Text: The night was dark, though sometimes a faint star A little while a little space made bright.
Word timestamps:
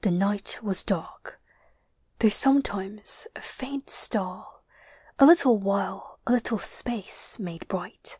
The 0.00 0.10
night 0.10 0.58
was 0.60 0.82
dark, 0.82 1.38
though 2.18 2.30
sometimes 2.30 3.28
a 3.36 3.40
faint 3.40 3.88
star 3.90 4.58
A 5.20 5.24
little 5.24 5.56
while 5.56 6.18
a 6.26 6.32
little 6.32 6.58
space 6.58 7.38
made 7.38 7.68
bright. 7.68 8.18